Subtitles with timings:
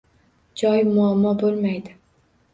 [0.61, 1.95] Joy muammo boʻlmaydi.